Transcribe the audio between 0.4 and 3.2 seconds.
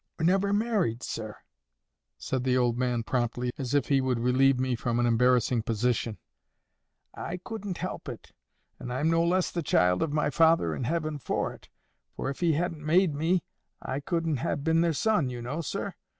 married, sir," said the old man